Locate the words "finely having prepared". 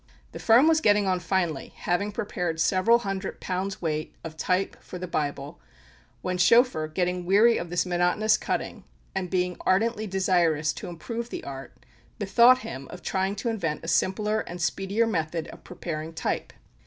1.19-2.59